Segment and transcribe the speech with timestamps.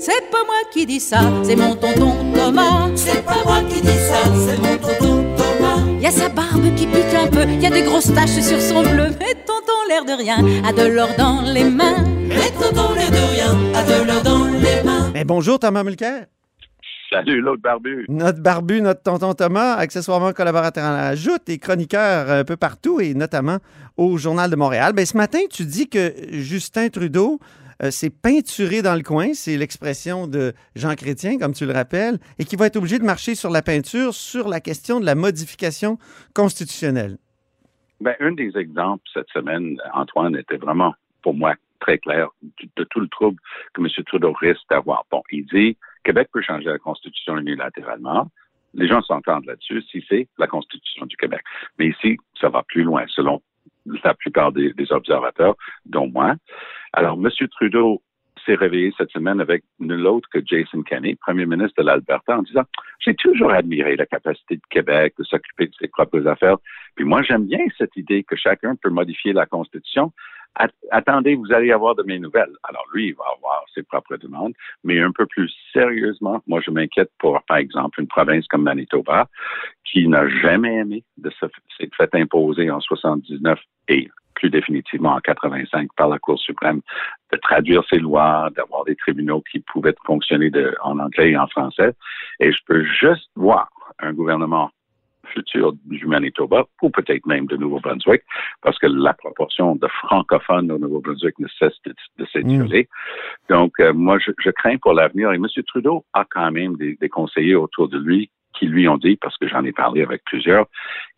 [0.00, 2.90] C'est pas moi qui dis ça, c'est mon tonton Thomas.
[2.96, 6.00] C'est pas moi qui dis ça, c'est mon tonton Thomas.
[6.00, 8.82] Y a sa barbe qui pique un peu, y a des grosses taches sur son
[8.82, 9.10] bleu.
[9.20, 12.02] Mais tonton, l'air de rien, a de l'or dans les mains.
[12.26, 15.12] Mais tonton, l'air de rien, a de l'or dans les mains.
[15.14, 16.26] Mais bonjour Thomas Mulcair.
[17.08, 18.06] Salut, l'autre barbu.
[18.08, 23.00] Notre barbu, notre tonton Thomas, accessoirement collaborateur à la Joute et chroniqueur un peu partout
[23.00, 23.58] et notamment
[23.96, 24.92] au Journal de Montréal.
[24.92, 27.38] Ben, ce matin, tu dis que Justin Trudeau
[27.82, 32.18] euh, s'est peinturé dans le coin, c'est l'expression de Jean Chrétien, comme tu le rappelles,
[32.38, 35.14] et qui va être obligé de marcher sur la peinture sur la question de la
[35.14, 35.98] modification
[36.34, 37.18] constitutionnelle.
[38.00, 42.28] Ben, un des exemples cette semaine, Antoine, était vraiment, pour moi, très clair
[42.76, 43.38] de tout le trouble
[43.72, 43.88] que M.
[44.06, 45.04] Trudeau risque d'avoir.
[45.10, 48.28] Bon, il dit Québec peut changer la Constitution unilatéralement.
[48.72, 51.42] Les gens s'entendent là-dessus si c'est la Constitution du Québec.
[51.78, 53.40] Mais ici, ça va plus loin, selon
[53.86, 55.56] la plupart des, observateurs,
[55.86, 56.34] dont moi.
[56.92, 57.28] Alors, M.
[57.48, 58.02] Trudeau
[58.44, 62.42] s'est réveillé cette semaine avec nul autre que Jason Kenney, premier ministre de l'Alberta, en
[62.42, 62.64] disant
[63.00, 66.56] J'ai toujours admiré la capacité de Québec de s'occuper de ses propres affaires.
[66.96, 70.12] Puis moi, j'aime bien cette idée que chacun peut modifier la Constitution.
[70.90, 72.52] Attendez, vous allez avoir de mes nouvelles.
[72.62, 76.70] Alors lui, il va avoir ses propres demandes, mais un peu plus sérieusement, moi, je
[76.70, 79.28] m'inquiète pour, par exemple, une province comme Manitoba,
[79.84, 85.88] qui n'a jamais aimé de s'être fait imposer en 79 et plus définitivement en 85
[85.96, 86.80] par la Cour suprême,
[87.32, 91.46] de traduire ses lois, d'avoir des tribunaux qui pouvaient fonctionner de, en anglais et en
[91.46, 91.94] français.
[92.40, 94.70] Et je peux juste voir un gouvernement
[95.34, 98.22] futur du Manitoba, ou peut-être même de Nouveau-Brunswick,
[98.62, 102.88] parce que la proportion de francophones au Nouveau-Brunswick ne cesse de, de s'étioler.
[103.48, 105.32] Donc, euh, moi, je, je, crains pour l'avenir.
[105.32, 105.46] Et M.
[105.66, 109.36] Trudeau a quand même des, des conseillers autour de lui qui lui ont dit, parce
[109.36, 110.66] que j'en ai parlé avec plusieurs,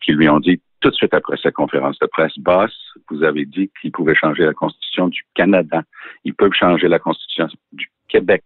[0.01, 2.71] qui lui ont dit tout de suite après sa conférence de presse, Boss,
[3.09, 5.83] vous avez dit qu'il pouvait changer la Constitution du Canada.
[6.23, 8.43] Ils peuvent changer la Constitution du Québec.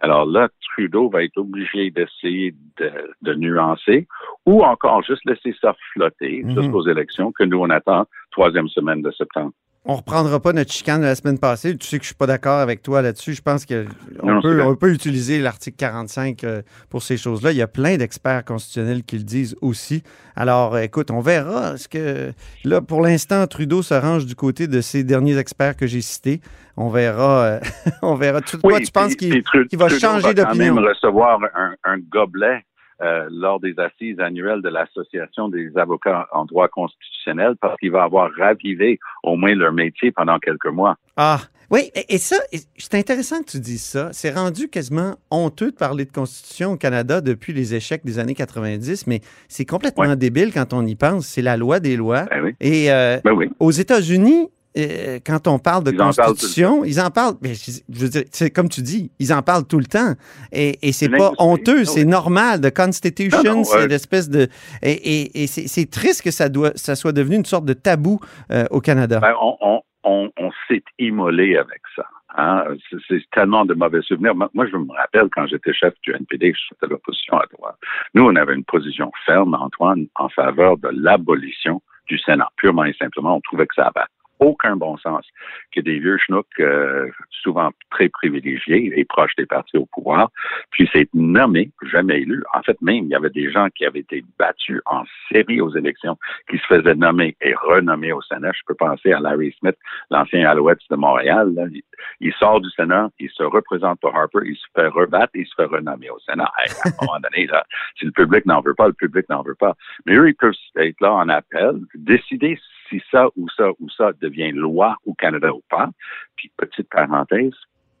[0.00, 2.90] Alors là, Trudeau va être obligé d'essayer de,
[3.22, 4.06] de, nuancer
[4.46, 6.54] ou encore juste laisser ça flotter mm -hmm.
[6.62, 9.52] jusqu'aux élections que nous, on attend troisième semaine de septembre
[9.84, 11.76] on reprendra pas notre chicane de la semaine passée.
[11.76, 13.32] Tu sais que je suis pas d'accord avec toi là-dessus.
[13.34, 17.52] Je pense qu'on peut, on peut utiliser l'article 45 euh, pour ces choses-là.
[17.52, 20.02] Il y a plein d'experts constitutionnels qui le disent aussi.
[20.36, 21.76] Alors, écoute, on verra.
[21.78, 22.32] ce que
[22.64, 26.40] là, pour l'instant, Trudeau se range du côté de ces derniers experts que j'ai cités.
[26.76, 27.44] On verra.
[27.44, 27.60] Euh,
[28.02, 28.42] on verra.
[28.42, 30.74] Tu, oui, tu penses qu'il qu va Trudeau changer d'opinion?
[30.74, 32.64] même recevoir un, un gobelet
[33.02, 38.02] euh, lors des assises annuelles de l'Association des avocats en droit constitutionnel parce qu'il va
[38.04, 40.96] avoir ravivé au moins leur métier pendant quelques mois.
[41.16, 41.38] Ah,
[41.70, 42.36] oui, et, et ça,
[42.78, 44.08] c'est intéressant que tu dises ça.
[44.12, 48.34] C'est rendu quasiment honteux de parler de constitution au Canada depuis les échecs des années
[48.34, 50.16] 90, mais c'est complètement Ouais.
[50.16, 51.26] débile quand on y pense.
[51.26, 52.22] C'est la loi des lois.
[52.30, 52.54] Ben oui.
[52.60, 53.50] Et euh, Ben oui.
[53.60, 57.34] aux États-Unis, euh, quand on parle de Ils en parlent constitution, ils en parlent.
[57.40, 60.14] Mais je, je veux dire, c'est comme tu dis, ils en parlent tout le temps.
[60.52, 62.60] Et, et c'est pas honteux, Ah c'est normal.
[62.60, 64.48] De Constitution, c'est euh, l'espèce de.
[64.82, 68.20] Et, et, et c'est triste que ça, doit, ça soit devenu une sorte de tabou
[68.50, 69.20] euh, au Canada.
[69.20, 72.04] Ben, on, on, on, on s'est immolé avec ça.
[72.36, 72.64] Hein?
[73.08, 74.34] C'est- tellement de mauvais souvenirs.
[74.34, 77.76] Moi, je me rappelle quand j'étais chef du NPD, je faisais l'opposition à droite.
[78.14, 82.48] Nous, on avait une position ferme, Antoine, en faveur de l'abolition du Sénat.
[82.56, 84.06] Purement et simplement, on trouvait que ça avait
[84.40, 85.24] aucun bon sens
[85.72, 90.30] que des vieux schnouks, euh, souvent très privilégiés et proches des partis au pouvoir,
[90.70, 92.42] puissent être nommés, jamais élus.
[92.54, 95.74] En fait, même, il y avait des gens qui avaient été battus en série aux
[95.74, 96.16] élections,
[96.50, 98.52] qui se faisaient nommer et renommer au Sénat.
[98.52, 99.76] Je peux penser à Larry Smith,
[100.10, 101.52] l'ancien Alouette de Montréal.
[101.54, 101.64] là.
[101.70, 101.82] Il,
[102.20, 105.46] il sort du Sénat, il se représente pour Harper, il se fait rebattre et il
[105.46, 106.50] se fait renommer au Sénat.
[106.58, 107.64] Hey, à un moment donné, là,
[107.98, 109.74] si le public n'en veut pas, le public n'en veut pas.
[110.06, 114.12] Mais eux, ils peuvent être là en appel, décider si ça ou ça ou ça
[114.20, 115.88] devient loi au Canada ou pas.
[116.36, 117.54] Puis, petite parenthèse,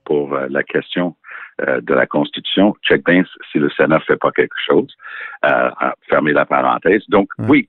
[0.04, 1.14] pour euh, la question
[1.60, 3.22] euh, de la Constitution, check bien
[3.52, 4.94] si le Sénat fait pas quelque chose.
[5.44, 5.70] Euh,
[6.08, 7.02] fermez la parenthèse.
[7.08, 7.46] Donc, Ouais.
[7.48, 7.68] oui,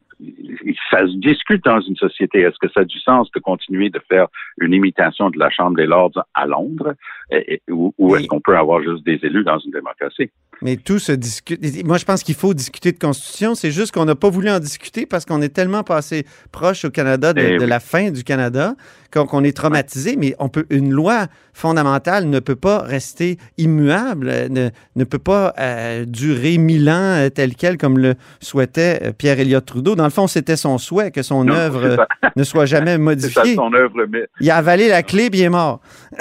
[0.92, 2.42] ça se discute dans une société.
[2.42, 4.28] Est-ce que ça a du sens de continuer de faire
[4.60, 6.94] une imitation de la Chambre des Lords à Londres?
[7.32, 10.30] Et, et- ou, est-ce qu'on peut avoir juste des élus dans une démocratie?
[10.62, 11.62] Mais tout se discute.
[11.86, 13.56] Moi, je pense qu'il faut discuter de constitution.
[13.56, 16.90] C'est juste qu'on n'a pas voulu en discuter parce qu'on est tellement passé proche au
[16.90, 18.76] Canada de, Eh de la fin du Canada
[19.12, 20.18] qu'on est traumatisé.
[20.18, 25.54] Mais on peut, une loi fondamentale ne peut pas rester immuable, ne, ne peut pas
[25.60, 29.96] euh, durer mille ans euh, tel quel comme le souhaitait euh, Pierre Elliott Trudeau.
[29.96, 31.98] Dans le fond, c'était son souhait que son Non, œuvre euh,
[32.36, 33.56] ne soit jamais ça modifiée.
[33.56, 35.80] son œuvre, mais Il a avalé la clé, puis il est mort.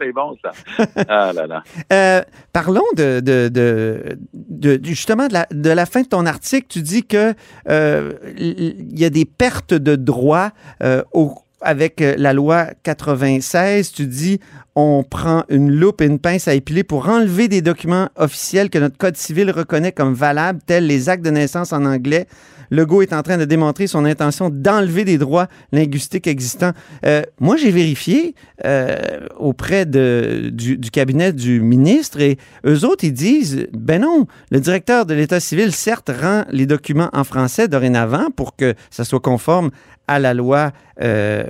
[0.00, 0.52] c'est bon ça.
[1.08, 1.62] Ah là là.
[1.92, 2.22] Euh,
[2.52, 6.66] parlons de, de, de, de- de- justement de la, de la fin de ton article.
[6.68, 7.34] Tu dis que
[7.68, 10.50] euh, il y a des pertes de droits
[10.82, 14.40] euh, au avec euh, la loi 96, tu dis
[14.74, 18.78] on prend une loupe et une pince à épiler pour enlever des documents officiels que
[18.78, 22.26] notre Code civil reconnaît comme valables, tels les actes de naissance en anglais.
[22.70, 26.72] Legault est en train de démontrer son intention d'enlever des droits linguistiques existants.
[27.04, 28.34] Euh, moi, j'ai vérifié
[28.64, 28.96] euh,
[29.38, 35.06] auprès du, du, cabinet du ministre et eux autres, ils disent, ben non, le directeur
[35.06, 39.70] de l'État civil, certes, rend les documents en français dorénavant pour que ça soit conforme
[40.08, 41.44] à la loi euh,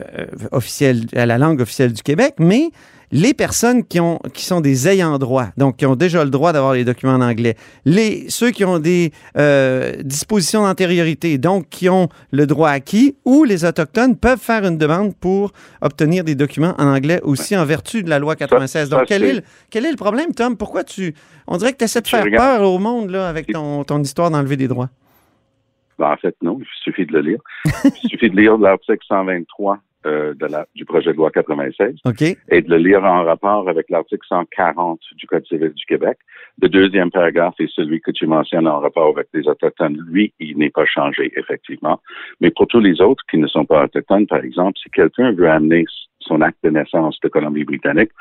[0.52, 2.70] officielle, à la langue officielle du Québec, mais
[3.10, 6.52] les personnes qui, ont, qui sont des ayants droit, donc qui ont déjà le droit
[6.52, 11.88] d'avoir les documents en anglais, les, ceux qui ont des euh, dispositions d'antériorité, donc qui
[11.88, 16.74] ont le droit acquis, ou les Autochtones peuvent faire une demande pour obtenir des documents
[16.78, 18.90] en anglais aussi en vertu de la loi 96.
[18.90, 20.56] Donc, quel, est le, quel est le problème, Tom?
[20.56, 21.14] Pourquoi tu...
[21.46, 24.30] On dirait que tu essaies de faire peur au monde là, avec ton, ton histoire
[24.30, 24.90] d'enlever des droits.
[25.98, 27.40] Ben, en fait, non, il suffit de le lire.
[27.84, 31.96] il suffit de lire l'article 123 euh, de la, du projet de loi 96
[32.50, 36.18] et de le lire en rapport avec l'article 140 du Code civil du Québec.
[36.62, 39.98] Le deuxième paragraphe est celui que tu mentionnes en rapport avec les Autochtones.
[40.08, 42.00] Lui, il n'est pas changé, effectivement.
[42.40, 45.50] Mais pour tous les autres qui ne sont pas autochtones, par exemple, si quelqu'un veut
[45.50, 45.84] amener
[46.20, 48.12] son acte de naissance de Colombie-Britannique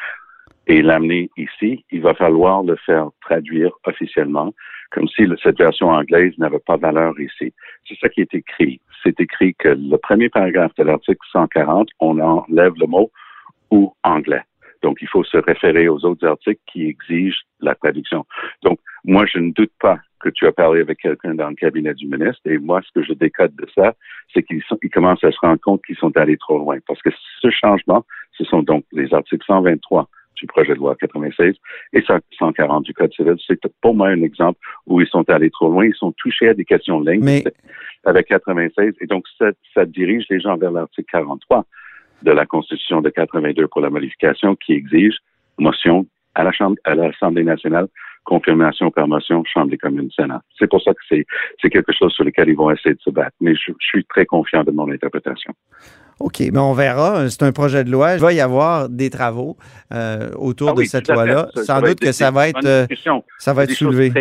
[0.65, 4.51] et l'amener ici, il va falloir le faire traduire officiellement,
[4.97, 7.53] comme si cette version anglaise n'avait pas valeur ici.
[7.87, 8.81] C'est ça qui est écrit.
[9.03, 13.11] C'est écrit que le premier paragraphe de l'article 140, on enlève le mot
[13.69, 14.41] ou anglais.
[14.81, 18.25] Donc, il faut se référer aux autres articles qui exigent la traduction.
[18.63, 21.93] Donc, moi, je ne doute pas que tu as parlé avec quelqu'un dans le cabinet
[21.93, 22.41] du ministre.
[22.45, 23.93] Et moi, ce que je décode de ça,
[24.33, 26.79] c'est qu'ils ils commencent à se rendre compte qu'ils sont allés trop loin.
[26.87, 31.55] Parce que ce changement, ce sont donc les articles 123, du projet de loi 96
[31.93, 32.03] et
[32.37, 33.35] 140 du Code civil.
[33.45, 35.85] C'est pour moi un exemple où ils sont allés trop loin.
[35.85, 37.53] Ils sont touchés à des questions linguistiques
[38.05, 41.65] avec 96 et donc ça, ça dirige les gens vers l'article 43
[42.23, 45.17] de la Constitution de 82 pour la modification qui exige
[45.57, 46.05] motion
[46.35, 47.87] à la Chambre, à l'Assemblée nationale,
[48.23, 50.41] confirmation par motion, Chambre des communes, Sénat.
[50.57, 51.25] C'est pour ça que c'est,
[51.61, 53.35] c'est quelque chose sur lequel ils vont essayer de se battre.
[53.41, 55.53] Mais je, je suis très confiant de mon interprétation.
[56.19, 57.29] OK, mais on verra.
[57.29, 58.15] C'est un projet de loi.
[58.15, 59.57] Il va y avoir des travaux
[59.93, 61.49] euh, autour ah de cette loi-là.
[61.63, 62.87] Sans doute que ça va être, euh,
[63.37, 64.11] ça va être soulevé.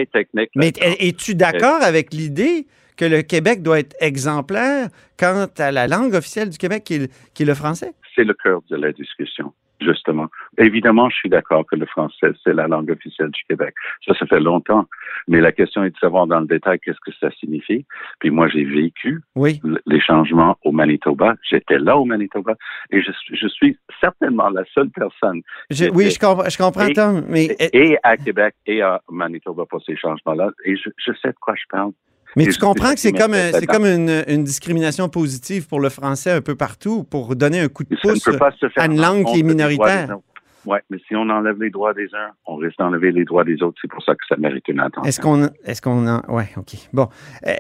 [0.55, 2.67] mais es-tu d'accord avec l'idée
[2.97, 4.89] que le Québec doit être exemplaire
[5.19, 7.93] quant à la langue officielle du Québec qui est, qui est le français?
[8.15, 10.27] C'est le cœur de la discussion justement.
[10.59, 13.75] Évidemment, je suis d'accord que le français, c'est la langue officielle du Québec.
[14.07, 14.87] Ça, ça fait longtemps.
[15.29, 17.85] Mais la question est de savoir dans le détail qu'est-ce que ça signifie.
[18.21, 19.61] Puis moi, j'ai vécu oui.
[19.87, 21.35] les changements au Manitoba.
[21.49, 22.55] J'étais là au Manitoba
[22.91, 25.43] et je, je, suis certainement la seule personne.
[25.71, 27.25] Je, oui, je, comp je comprends, et, Tom.
[27.29, 27.57] Mais...
[27.73, 30.51] Et à Québec et à Manitoba pour ces changements-là.
[30.65, 31.93] Et je, je sais de quoi je parle.
[32.37, 36.31] Mais tu comprends que c'est comme, c'est comme une, une, discrimination positive pour le français
[36.31, 38.29] un peu partout, pour donner un coup de pouce
[38.77, 40.19] à une langue qui est minoritaire.
[40.67, 43.63] Oui, mais si on enlève les droits des uns, on risque d'enlever les droits des
[43.63, 43.79] autres.
[43.81, 45.09] C'est pour ça que ça mérite une attention.
[45.09, 47.09] Est-ce qu'on, est-ce qu'on en, ouais, ok, bon,
[47.47, 47.55] euh,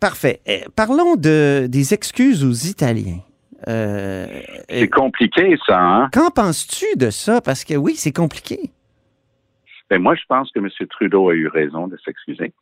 [0.00, 0.40] parfait.
[0.48, 3.18] Euh, parlons de des excuses aux Italiens.
[3.66, 4.26] Euh,
[4.68, 5.80] c'est compliqué, ça.
[5.80, 6.08] Hein?
[6.12, 7.40] Qu'en penses-tu de ça?
[7.40, 8.70] Parce que oui, c'est compliqué.
[9.90, 10.68] Ben moi, je pense que M.
[10.88, 12.52] Trudeau a eu raison de s'excuser.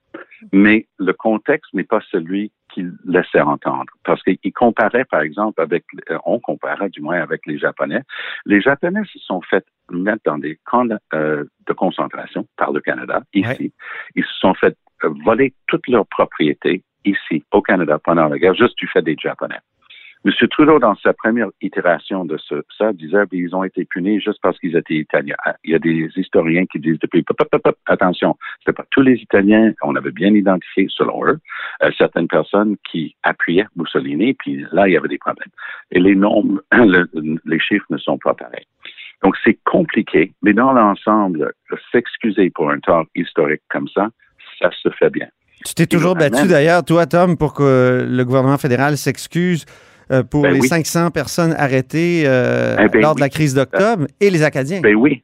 [0.52, 3.92] Mais le contexte n'est pas celui qu'il laissait entendre.
[4.04, 8.02] Parce qu'il comparait, par exemple, avec, euh, on comparait du moins avec les Japonais.
[8.44, 12.80] Les Japonais se sont fait mettre dans des camps de, euh, de concentration par le
[12.80, 13.46] Canada, ici.
[13.46, 13.72] Ouais.
[14.16, 18.54] Ils se sont fait euh, voler toutes leurs propriétés ici, au Canada, pendant la guerre,
[18.54, 19.58] juste du fait des Japonais.
[20.24, 20.32] M.
[20.50, 24.56] Trudeau, dans sa première itération de ce, ça, disait qu'ils ont été punis juste parce
[24.60, 25.34] qu'ils étaient italiens.
[25.44, 28.86] Ah, il y a des historiens qui disent depuis, pop, pop, pop, attention, c'était pas
[28.90, 31.38] tous les Italiens, on avait bien identifié, selon eux,
[31.82, 35.50] euh, certaines personnes qui appuyaient Mussolini, puis là, il y avait des problèmes.
[35.90, 37.08] Et les nombres, le,
[37.44, 38.66] les chiffres ne sont pas pareils.
[39.24, 41.52] Donc, c'est compliqué, mais dans l'ensemble,
[41.90, 44.08] s'excuser pour un tort historique comme ça,
[44.60, 45.26] ça se fait bien.
[45.64, 49.64] Tu t'es toujours battu d'ailleurs, toi, Tom, pour que le gouvernement fédéral s'excuse
[50.22, 50.68] pour ben les oui.
[50.68, 53.16] 500 personnes arrêtées euh, Eh ben lors oui.
[53.16, 54.80] de la crise d'octobre et les Acadiens.
[54.80, 55.22] Ben oui.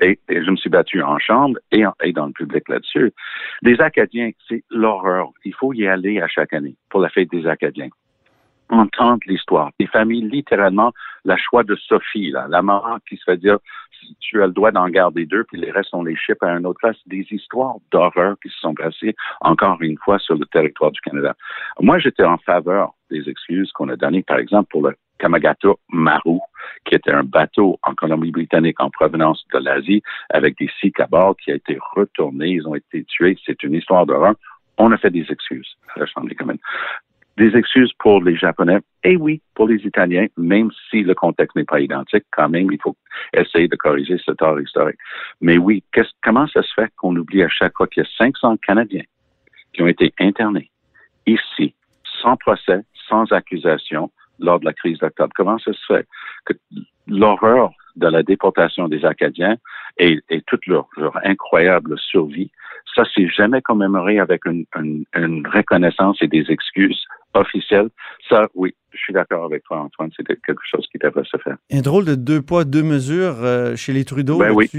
[0.00, 3.14] Et, et, je me suis battu en chambre et, en, et dans le public là-dessus.
[3.62, 5.30] Les Acadiens, c'est l'horreur.
[5.44, 7.88] Il faut y aller à chaque année pour la fête des Acadiens.
[8.68, 9.70] Entendre l'histoire.
[9.80, 10.92] Des familles, littéralement,
[11.24, 13.58] la choix de Sophie, là, la maman qui se fait dire
[14.20, 16.64] tu as le droit d'en garder deux, puis les restes, on les ship à un
[16.64, 16.96] autre place.
[17.06, 21.34] Des histoires d'horreur qui se sont passées, encore une fois, sur le territoire du Canada.
[21.80, 26.38] Moi, j'étais en faveur des excuses qu'on a données, par exemple, pour le Kamagato Maru,
[26.84, 31.36] qui était un bateau en Colombie-Britannique en provenance de l'Asie, avec des Sikhs à bord
[31.36, 33.38] qui a été retourné, ils ont été tués.
[33.46, 34.34] C'est une histoire d'horreur.
[34.78, 36.58] On a fait des excuses à la Chambre des communes.
[37.36, 41.64] Des excuses pour les Japonais et oui, pour les Italiens, même si le contexte n'est
[41.64, 42.96] pas identique, quand même, il faut
[43.34, 44.98] essayer de corriger ce tort historique.
[45.40, 45.84] Mais oui,
[46.22, 49.04] comment ça se fait qu'on oublie à chaque fois qu'il y a 500 Canadiens
[49.72, 50.70] qui ont été internés
[51.26, 51.74] ici,
[52.22, 55.32] sans procès, sans accusation, lors de la crise d'octobre?
[55.36, 56.06] Comment ça se fait
[56.46, 56.54] que
[57.06, 59.56] l'horreur de la déportation des Acadiens
[59.98, 60.88] et, toute leur,
[61.24, 62.50] incroyable survie,
[62.94, 64.64] ça, c'est jamais commémoré avec une,
[65.52, 67.88] reconnaissance et des excuses officielles.
[68.28, 71.56] Ça, oui, je suis d'accord avec toi, Antoine, c'était quelque chose qui devrait se faire.
[71.70, 74.38] Un drôle de deux poids, deux mesures euh, chez les Trudeau.
[74.38, 74.70] Ben oui,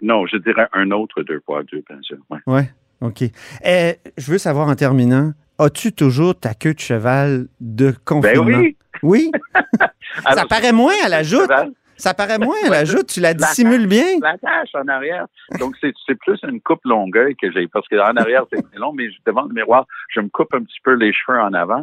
[0.00, 2.18] non, je dirais un autre deux poids, deux mesures.
[2.30, 3.22] Oui, ouais, OK.
[3.64, 8.44] Eh, je veux savoir en terminant, as-tu toujours ta queue de cheval de confinement?
[8.44, 8.76] Ben oui.
[9.02, 9.30] Oui?
[10.24, 11.50] ça paraît moins à la joute.
[11.98, 13.08] Ça paraît moins à la joute.
[13.08, 14.18] Tu la dissimules bien.
[14.22, 15.26] La tâche en arrière.
[15.58, 17.66] Donc, c'est plus une coupe longueuil que j'ai.
[17.68, 20.94] Parce qu'en arrière, c'est long, mais devant le miroir, je me coupe un petit peu
[20.94, 21.82] les cheveux en avant.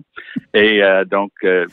[0.54, 1.68] Et euh, donc, euh,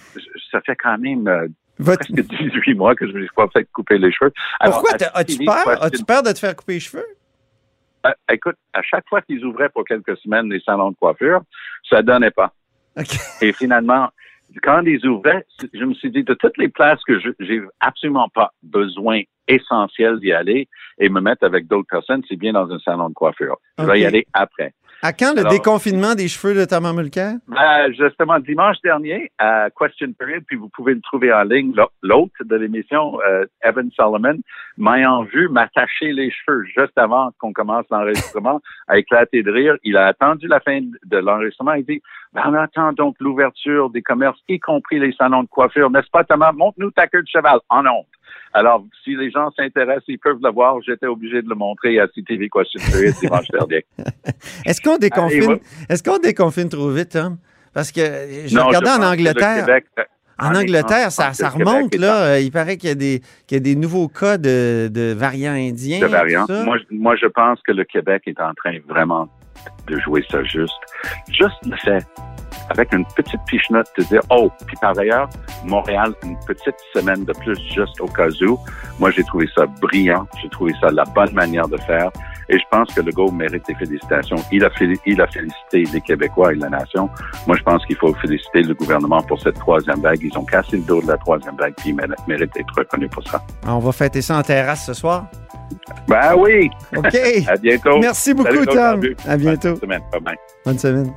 [0.50, 1.46] ça fait quand même euh,
[1.82, 4.32] presque 18 mois que je me suis pas fait couper les cheveux.
[4.60, 4.90] Pourquoi?
[5.14, 5.82] As-tu peur?
[5.82, 7.06] As-tu peur de te faire couper les cheveux?
[8.28, 11.40] écoute, à chaque fois qu'ils ouvraient pour quelques semaines les salons de coiffure,
[11.88, 12.52] ça donnait pas.
[13.40, 14.10] Et finalement,
[14.62, 18.52] quand ils ouvraient, je me suis dit, de toutes les places que j'ai absolument pas
[18.62, 20.68] besoin essentiel d'y aller
[20.98, 23.58] et me mettre avec d'autres personnes, c'est bien dans un salon de coiffure.
[23.78, 24.72] Je vais y aller après.
[25.04, 27.34] À quand le déconfinement des cheveux de Thomas Mulcair?
[27.48, 32.32] Ben, justement, dimanche dernier, à Question Period, puis vous pouvez le trouver en ligne, l'autre
[32.44, 34.38] de l'émission, euh, Evan Solomon,
[34.76, 39.74] m'a en vue m'attacher les cheveux juste avant qu'on commence l'enregistrement, a éclaté de rire.
[39.82, 41.72] Il a attendu la fin de l'enregistrement.
[41.72, 42.00] Il dit,
[42.32, 45.90] ben, on attend donc l'ouverture des commerces, y compris les salons de coiffure.
[45.90, 46.52] N'est-ce pas, Thomas?
[46.52, 48.06] Montre-nous ta queue de cheval en honte.
[48.52, 50.76] Alors, si les gens s'intéressent, ils peuvent le voir.
[50.86, 52.80] J'étais obligé de le montrer à CTV Question
[53.20, 53.84] dimanche dernier.
[54.66, 55.58] Est-ce qu'on déconfine,
[55.88, 57.38] est-ce qu'on déconfine trop vite, Tom?
[57.72, 59.66] Parce que je regardais en Angleterre.
[59.68, 60.02] Euh,
[60.38, 62.40] en Angleterre, ça, ça remonte, là.
[62.40, 65.52] Il paraît qu'il y, a des, qu'il y a des nouveaux cas de, de variants
[65.52, 66.00] indiens.
[66.00, 66.46] De variants.
[66.48, 69.28] Moi, moi, je pense que le Québec est en train vraiment
[69.86, 70.74] de jouer ça juste.
[71.28, 72.04] Juste le fait
[72.72, 75.28] avec une petite fiche note de dire, oh, puis par ailleurs,
[75.64, 78.58] Montréal, une petite semaine de plus juste au cas où.
[78.98, 80.26] Moi, j'ai trouvé ça brillant.
[80.40, 82.10] J'ai trouvé ça la bonne manière de faire.
[82.48, 84.36] Et je pense que le go mérite des félicitations.
[84.50, 84.70] Il a,
[85.06, 87.08] il a félicité les Québécois et la nation.
[87.46, 90.20] Moi, je pense qu'il faut féliciter le gouvernement pour cette troisième vague.
[90.22, 93.26] Ils ont cassé le dos de la troisième vague, puis ils méritent d'être reconnus pour
[93.28, 93.42] ça.
[93.66, 95.26] On va fêter ça en terrasse ce soir?
[96.08, 96.70] Ben oui!
[96.96, 97.14] OK.
[97.48, 97.98] à bientôt.
[98.00, 99.02] Merci beaucoup, Tom.
[99.26, 99.70] À bientôt.
[99.70, 100.36] Bonne semaine.
[100.64, 101.12] Bonne semaine.